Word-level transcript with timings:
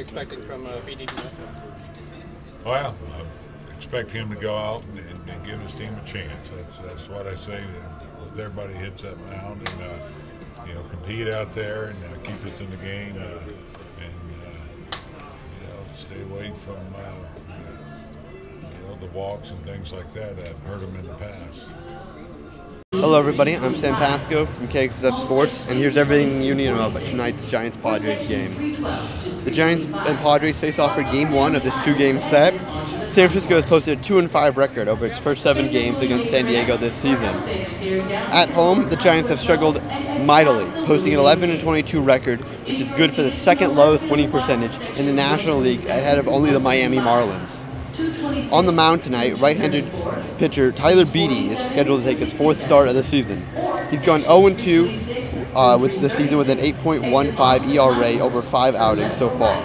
expecting 0.00 0.42
from 0.42 0.66
uh, 0.66 0.80
Beede? 0.86 1.10
Well, 2.64 2.94
I 3.12 3.76
expect 3.76 4.10
him 4.10 4.30
to 4.30 4.36
go 4.36 4.54
out 4.54 4.84
and, 4.84 4.98
and, 4.98 5.28
and 5.28 5.46
give 5.46 5.60
his 5.60 5.74
team 5.74 5.94
a 5.94 6.06
chance. 6.06 6.50
That's 6.54 6.78
that's 6.78 7.08
what 7.08 7.26
I 7.26 7.34
say. 7.34 7.62
That 8.34 8.40
everybody 8.40 8.74
hits 8.74 9.02
that 9.02 9.18
mound 9.26 9.68
and 9.68 9.82
uh, 9.82 10.66
you 10.66 10.74
know 10.74 10.82
compete 10.84 11.28
out 11.28 11.54
there 11.54 11.84
and 11.86 12.04
uh, 12.04 12.18
keep 12.22 12.44
us 12.52 12.60
in 12.60 12.70
the 12.70 12.76
game 12.76 13.16
uh, 13.16 13.38
and 14.02 14.14
uh, 14.42 14.96
you 15.60 15.66
know 15.66 15.84
stay 15.94 16.22
away 16.22 16.52
from 16.64 16.94
uh, 16.94 17.14
you 18.70 18.86
know 18.86 18.96
the 19.00 19.06
walks 19.06 19.50
and 19.50 19.64
things 19.64 19.92
like 19.92 20.12
that 20.14 20.36
that 20.36 20.54
hurt 20.66 20.80
them 20.80 20.96
in 20.96 21.06
the 21.06 21.14
past. 21.14 21.68
Hello, 23.00 23.18
everybody. 23.18 23.56
I'm 23.56 23.74
Sam 23.74 23.94
Pasco 23.94 24.44
from 24.44 24.68
KXSF 24.68 25.22
Sports, 25.22 25.70
and 25.70 25.78
here's 25.78 25.96
everything 25.96 26.42
you 26.42 26.54
need 26.54 26.66
to 26.66 26.74
know 26.74 26.86
about 26.86 27.00
tonight's 27.00 27.42
Giants 27.46 27.78
Padres 27.78 28.28
game. 28.28 28.72
The 29.44 29.50
Giants 29.50 29.86
and 29.86 30.18
Padres 30.18 30.60
face 30.60 30.78
off 30.78 30.94
for 30.94 31.02
Game 31.04 31.32
One 31.32 31.56
of 31.56 31.62
this 31.62 31.74
two-game 31.82 32.20
set. 32.20 32.52
San 33.10 33.30
Francisco 33.30 33.58
has 33.58 33.64
posted 33.64 33.98
a 33.98 34.02
two 34.02 34.18
and 34.18 34.30
five 34.30 34.58
record 34.58 34.86
over 34.86 35.06
its 35.06 35.18
first 35.18 35.40
seven 35.40 35.70
games 35.70 36.02
against 36.02 36.30
San 36.30 36.44
Diego 36.44 36.76
this 36.76 36.94
season. 36.94 37.34
At 38.32 38.50
home, 38.50 38.90
the 38.90 38.96
Giants 38.96 39.30
have 39.30 39.38
struggled 39.38 39.82
mightily, 40.26 40.70
posting 40.84 41.14
an 41.14 41.20
11 41.20 41.48
and 41.48 41.60
22 41.60 42.02
record, 42.02 42.40
which 42.66 42.82
is 42.82 42.90
good 42.90 43.10
for 43.10 43.22
the 43.22 43.30
second 43.32 43.76
lowest 43.76 44.04
winning 44.10 44.30
percentage 44.30 44.78
in 44.98 45.06
the 45.06 45.14
National 45.14 45.58
League, 45.58 45.86
ahead 45.86 46.18
of 46.18 46.28
only 46.28 46.50
the 46.50 46.60
Miami 46.60 46.98
Marlins. 46.98 47.64
On 48.52 48.66
the 48.66 48.72
mound 48.72 49.02
tonight, 49.02 49.38
right-handed 49.38 49.90
pitcher 50.38 50.72
Tyler 50.72 51.04
Beede 51.06 51.46
is 51.46 51.58
scheduled 51.68 52.02
to 52.02 52.06
take 52.06 52.18
his 52.18 52.32
fourth 52.32 52.60
start 52.60 52.88
of 52.88 52.94
the 52.94 53.02
season. 53.02 53.46
He's 53.90 54.04
gone 54.04 54.20
0-2 54.22 55.54
uh, 55.54 55.78
with 55.78 56.00
the 56.00 56.10
season 56.10 56.36
with 56.36 56.50
an 56.50 56.58
8.15 56.58 57.74
ERA 57.74 58.22
over 58.22 58.42
five 58.42 58.74
outings 58.74 59.16
so 59.16 59.30
far. 59.38 59.62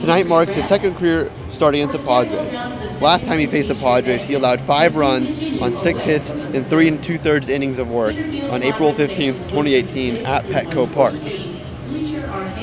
Tonight 0.00 0.26
marks 0.26 0.54
his 0.54 0.66
second 0.66 0.94
career 0.96 1.30
start 1.50 1.74
against 1.74 2.00
the 2.00 2.06
Padres. 2.06 3.02
Last 3.02 3.26
time 3.26 3.38
he 3.38 3.46
faced 3.46 3.68
the 3.68 3.74
Padres, 3.74 4.24
he 4.24 4.34
allowed 4.34 4.60
five 4.62 4.96
runs 4.96 5.42
on 5.60 5.74
six 5.74 6.02
hits 6.02 6.30
in 6.30 6.62
three 6.62 6.88
and 6.88 7.02
two-thirds 7.02 7.48
innings 7.48 7.78
of 7.78 7.88
work 7.88 8.14
on 8.16 8.62
April 8.62 8.94
15, 8.94 9.34
2018 9.34 10.24
at 10.24 10.44
Petco 10.44 10.92
Park. 10.94 11.16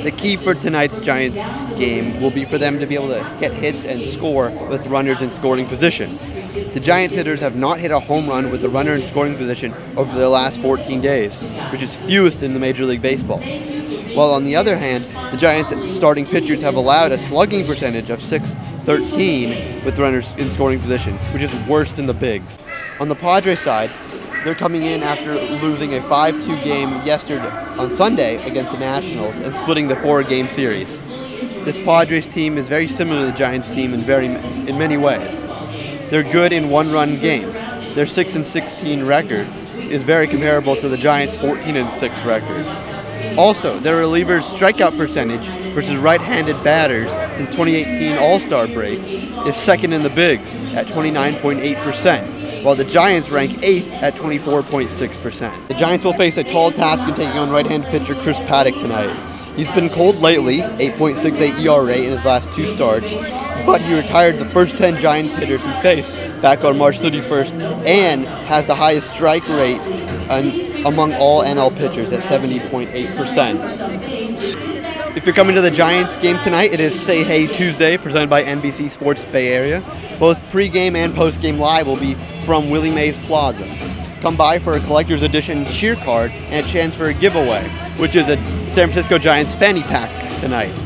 The 0.06 0.11
key 0.11 0.36
for 0.36 0.53
tonight's 0.53 1.00
Giants 1.00 1.39
game 1.80 2.22
will 2.22 2.30
be 2.30 2.45
for 2.45 2.59
them 2.59 2.80
to 2.80 2.86
be 2.86 2.94
able 2.94 3.08
to 3.08 3.38
get 3.39 3.52
hits 3.52 3.86
and 3.86 4.06
score 4.06 4.52
with 4.70 4.86
runners 4.86 5.23
in 5.23 5.31
scoring 5.31 5.66
position. 5.66 6.20
The 6.75 6.80
Giants 6.80 7.16
hitters 7.16 7.39
have 7.39 7.56
not 7.56 7.80
hit 7.80 7.89
a 7.89 8.00
home 8.00 8.30
run 8.30 8.52
with 8.52 8.64
a 8.64 8.70
runner 8.70 8.94
in 8.94 9.02
scoring 9.02 9.36
position 9.36 9.73
over 9.97 10.16
the 10.16 10.30
last 10.30 10.62
14 10.62 11.02
days, 11.02 11.42
which 11.72 11.81
is 11.81 11.95
fewest 11.95 12.44
in 12.44 12.53
the 12.53 12.59
Major 12.59 12.86
League 12.86 13.02
Baseball. 13.02 13.39
While 14.14 14.30
on 14.30 14.45
the 14.45 14.56
other 14.56 14.78
hand, 14.78 15.03
the 15.31 15.38
Giants 15.38 15.73
starting 15.95 16.28
pitchers 16.28 16.62
have 16.62 16.75
allowed 16.75 17.12
a 17.12 17.17
slugging 17.17 17.66
percentage 17.66 18.12
of 18.12 18.22
613 18.22 19.84
with 19.84 19.97
runners 19.97 20.31
in 20.38 20.53
scoring 20.53 20.80
position, 20.80 21.17
which 21.34 21.42
is 21.42 21.67
worse 21.67 21.94
than 21.94 22.06
the 22.06 22.14
Bigs. 22.14 22.59
On 23.00 23.09
the 23.09 23.16
Padres 23.16 23.59
side, 23.59 23.90
they're 24.46 24.54
coming 24.54 24.84
in 24.84 25.02
after 25.02 25.34
losing 25.60 25.96
a 25.96 26.00
5-2 26.02 26.64
game 26.64 27.02
yesterday 27.04 27.50
on 27.80 27.98
Sunday 27.98 28.36
against 28.48 28.72
the 28.72 28.78
Nationals 28.78 29.36
and 29.38 29.52
splitting 29.56 29.88
the 29.88 29.96
four-game 29.96 30.48
series. 30.48 31.00
This 31.66 31.80
Padres 31.80 32.28
team 32.28 32.60
is 32.60 32.68
very 32.68 32.88
similar 32.88 33.22
to 33.22 33.26
the 33.26 33.36
Giants 33.36 33.70
team 33.70 33.92
in 33.96 34.04
very 34.04 34.28
in 34.28 34.78
many 34.78 34.98
ways. 34.98 35.42
They're 36.12 36.22
good 36.22 36.54
in 36.54 36.70
one-run 36.70 37.20
games. 37.20 37.54
Their 37.96 38.06
6 38.06 38.36
and 38.36 38.46
16 38.46 39.04
record 39.04 39.48
is 39.80 40.04
very 40.04 40.28
comparable 40.28 40.76
to 40.76 40.90
the 40.90 40.98
Giants' 40.98 41.40
14 41.40 41.76
and 41.76 41.90
6 41.90 42.24
record. 42.24 42.68
Also, 43.40 43.80
their 43.80 44.00
relievers' 44.04 44.44
strikeout 44.44 44.96
percentage 44.96 45.48
versus 45.74 45.98
right-handed 45.98 46.64
batters 46.64 47.09
since 47.36 47.50
2018 47.50 48.20
All-Star 48.20 48.68
break 48.68 49.00
is 49.48 49.56
second 49.56 49.92
in 49.92 50.04
the 50.04 50.09
bigs 50.12 50.54
at 50.76 50.86
29.8 50.86 51.84
percent 51.84 52.34
while 52.66 52.76
the 52.76 52.84
Giants 52.84 53.30
rank 53.30 53.52
8th 53.62 53.92
at 54.02 54.16
24.6%. 54.16 55.68
The 55.68 55.76
Giants 55.76 56.03
will 56.03 56.14
face 56.14 56.36
a 56.38 56.44
tall 56.44 56.72
task 56.72 57.08
in 57.08 57.14
taking 57.14 57.38
on 57.38 57.52
right-handed 57.52 57.92
pitcher 57.92 58.16
Chris 58.16 58.40
Paddack 58.40 58.81
tonight. 58.81 59.14
He's 59.56 59.70
been 59.70 59.88
cold 59.90 60.16
lately, 60.16 60.62
8.68 60.62 61.59
ERA 61.59 61.96
in 61.96 62.09
his 62.09 62.25
last 62.25 62.52
two 62.54 62.66
starts, 62.75 63.14
but 63.68 63.81
he 63.81 63.94
retired 63.94 64.40
the 64.40 64.46
first 64.46 64.80
10 64.80 65.00
Giants 65.00 65.36
hitters 65.36 65.64
he 65.64 65.72
faced 65.84 66.12
back 66.42 66.64
on 66.64 66.80
March 66.80 66.98
31st 66.98 67.54
and 67.86 68.25
has 68.25 68.66
the 68.66 68.74
highest 68.74 69.14
strike 69.14 69.48
rate 69.48 69.80
among 70.86 71.14
all 71.14 71.44
NL 71.44 71.70
pitchers 71.78 72.12
at 72.12 72.24
70.8%. 72.24 75.05
If 75.16 75.26
you're 75.26 75.34
coming 75.34 75.56
to 75.56 75.62
the 75.62 75.72
Giants 75.72 76.18
game 76.18 76.38
tonight, 76.44 76.74
it 76.74 76.81
is 76.81 76.94
Say 76.94 77.24
Hey 77.24 77.48
Tuesday, 77.48 77.96
presented 77.96 78.30
by 78.30 78.44
NBC 78.44 78.90
Sports 78.90 79.24
Bay 79.24 79.53
Area. 79.53 79.81
Both 80.20 80.38
pregame 80.52 80.96
and 80.96 81.14
postgame 81.14 81.58
live 81.58 81.88
will 81.88 81.96
be 81.96 82.16
from 82.46 82.70
Willie 82.70 82.92
Mays 82.92 83.18
Plaza. 83.20 83.66
Come 84.20 84.36
by 84.36 84.59
for 84.59 84.74
a 84.74 84.80
collector's 84.81 85.24
edition 85.24 85.64
cheer 85.64 85.96
card 85.96 86.31
and 86.31 86.66
a 86.66 86.70
chance 86.70 86.96
for 86.96 87.06
a 87.06 87.14
giveaway, 87.14 87.64
which 87.98 88.18
is 88.18 88.28
a 88.28 88.36
San 88.74 88.90
Francisco 88.90 89.18
Giants 89.18 89.56
fanny 89.56 89.84
pack 89.84 90.12
tonight. 90.42 90.78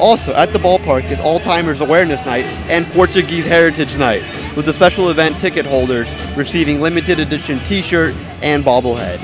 Also, 0.00 0.34
at 0.34 0.52
the 0.52 0.58
ballpark 0.58 1.08
is 1.08 1.20
Alzheimer's 1.20 1.80
Awareness 1.80 2.26
Night 2.26 2.46
and 2.68 2.84
Portuguese 2.86 3.46
Heritage 3.46 3.96
Night, 3.96 4.22
with 4.56 4.66
the 4.66 4.72
special 4.72 5.08
event 5.10 5.36
ticket 5.36 5.66
holders 5.66 6.12
receiving 6.36 6.80
limited 6.80 7.20
edition 7.20 7.60
t 7.60 7.80
shirt 7.80 8.12
and 8.42 8.64
bobblehead. 8.64 9.22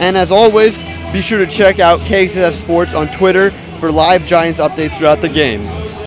And 0.00 0.16
as 0.16 0.30
always, 0.30 0.80
be 1.12 1.20
sure 1.20 1.38
to 1.38 1.46
check 1.46 1.78
out 1.78 2.00
KXSF 2.00 2.52
Sports 2.52 2.94
on 2.94 3.06
Twitter 3.08 3.50
for 3.78 3.92
live 3.92 4.24
Giants 4.24 4.58
updates 4.60 4.96
throughout 4.96 5.20
the 5.20 5.28
game. 5.28 5.81